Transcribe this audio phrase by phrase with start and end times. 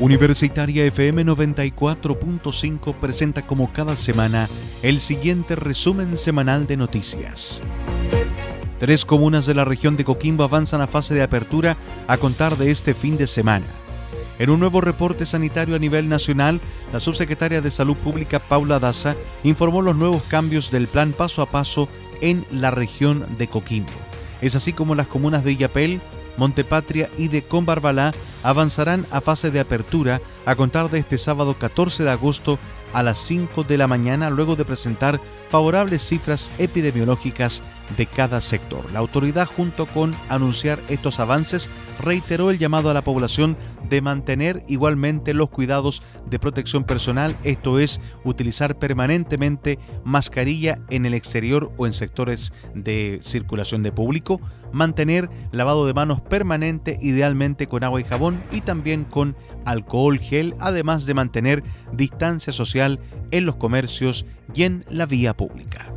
[0.00, 4.48] Universitaria FM 94.5 presenta como cada semana
[4.82, 7.62] el siguiente resumen semanal de noticias.
[8.78, 11.76] Tres comunas de la región de Coquimbo avanzan a fase de apertura
[12.08, 13.66] a contar de este fin de semana.
[14.38, 16.62] En un nuevo reporte sanitario a nivel nacional,
[16.94, 21.50] la subsecretaria de Salud Pública Paula Daza informó los nuevos cambios del plan paso a
[21.50, 21.90] paso
[22.22, 23.92] en la región de Coquimbo.
[24.40, 26.00] Es así como las comunas de Illapel,
[26.40, 28.12] Montepatria y de Combarbalá
[28.42, 32.58] avanzarán a fase de apertura a contar de este sábado 14 de agosto
[32.92, 37.62] a las 5 de la mañana luego de presentar favorables cifras epidemiológicas
[37.96, 38.90] de cada sector.
[38.92, 41.68] La autoridad junto con anunciar estos avances
[42.00, 43.56] reiteró el llamado a la población
[43.88, 51.14] de mantener igualmente los cuidados de protección personal, esto es utilizar permanentemente mascarilla en el
[51.14, 54.40] exterior o en sectores de circulación de público,
[54.72, 60.54] mantener lavado de manos permanente idealmente con agua y jabón y también con alcohol gel,
[60.60, 62.79] además de mantener distancia social
[63.30, 65.92] en los comercios y en la vía pública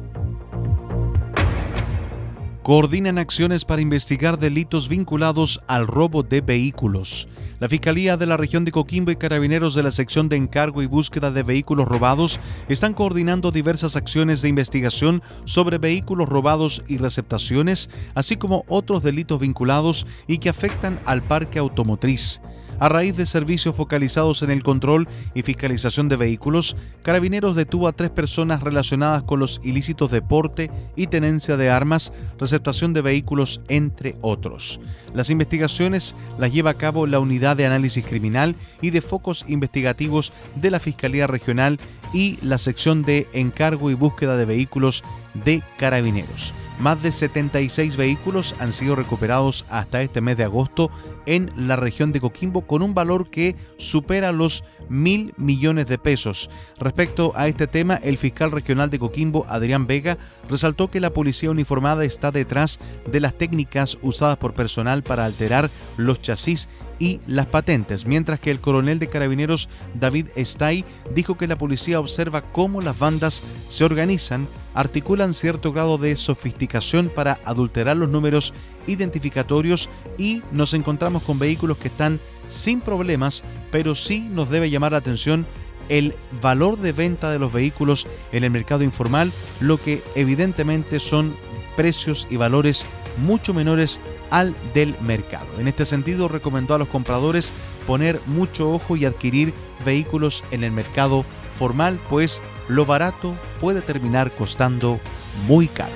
[2.63, 7.27] coordinan acciones para investigar delitos vinculados al robo de vehículos.
[7.59, 10.85] La Fiscalía de la región de Coquimbo y carabineros de la sección de encargo y
[10.85, 12.39] búsqueda de vehículos robados
[12.69, 19.41] están coordinando diversas acciones de investigación sobre vehículos robados y receptaciones, así como otros delitos
[19.41, 22.39] vinculados y que afectan al parque automotriz.
[22.79, 27.93] A raíz de servicios focalizados en el control y fiscalización de vehículos, Carabineros detuvo a
[27.93, 33.61] tres personas relacionadas con los ilícitos de porte y tenencia de armas, receptación de vehículos,
[33.67, 34.79] entre otros.
[35.13, 40.33] Las investigaciones las lleva a cabo la Unidad de Análisis Criminal y de Focos Investigativos
[40.55, 41.79] de la Fiscalía Regional
[42.13, 46.53] y la sección de Encargo y Búsqueda de Vehículos de Carabineros.
[46.79, 50.89] Más de 76 vehículos han sido recuperados hasta este mes de agosto
[51.25, 56.49] en la región de Coquimbo con un valor que supera los mil millones de pesos.
[56.79, 60.17] Respecto a este tema, el fiscal regional de Coquimbo, Adrián Vega,
[60.49, 62.79] resaltó que la policía uniformada está detrás
[63.09, 66.67] de las técnicas usadas por personal para alterar los chasis
[67.03, 71.99] y las patentes, mientras que el coronel de carabineros David Stay dijo que la policía
[71.99, 78.53] observa cómo las bandas se organizan, articulan cierto grado de sofisticación para adulterar los números
[78.87, 84.93] identificatorios y nos encontramos con vehículos que están sin problemas, pero sí nos debe llamar
[84.93, 85.45] la atención
[85.89, 91.35] el valor de venta de los vehículos en el mercado informal, lo que evidentemente son
[91.75, 92.87] precios y valores
[93.17, 95.47] mucho menores al del mercado.
[95.59, 97.53] En este sentido, recomendó a los compradores
[97.87, 99.53] poner mucho ojo y adquirir
[99.85, 101.25] vehículos en el mercado
[101.55, 104.99] formal, pues lo barato puede terminar costando
[105.47, 105.93] muy caro.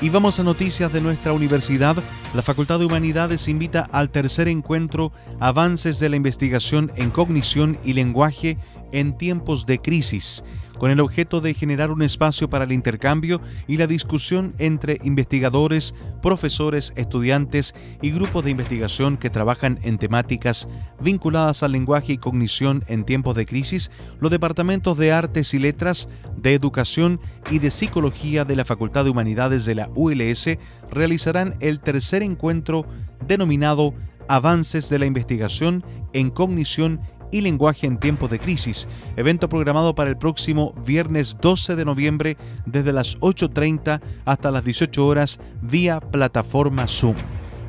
[0.00, 1.96] Y vamos a noticias de nuestra universidad.
[2.34, 7.92] La Facultad de Humanidades invita al tercer encuentro Avances de la Investigación en Cognición y
[7.92, 8.56] Lenguaje
[8.90, 10.42] en tiempos de crisis
[10.82, 15.94] con el objeto de generar un espacio para el intercambio y la discusión entre investigadores,
[16.20, 20.66] profesores, estudiantes y grupos de investigación que trabajan en temáticas
[21.00, 26.08] vinculadas al lenguaje y cognición en tiempos de crisis, los departamentos de Artes y Letras,
[26.36, 30.58] de Educación y de Psicología de la Facultad de Humanidades de la ULS
[30.90, 32.86] realizarán el tercer encuentro
[33.26, 33.94] denominado
[34.28, 37.00] Avances de la Investigación en Cognición
[37.32, 42.36] y lenguaje en tiempos de crisis, evento programado para el próximo viernes 12 de noviembre
[42.66, 47.16] desde las 8.30 hasta las 18 horas vía plataforma Zoom.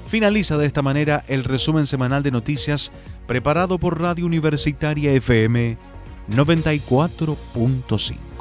[0.06, 2.92] Finaliza de esta manera el resumen semanal de noticias
[3.26, 5.78] preparado por Radio Universitaria FM
[6.30, 8.31] 94.5.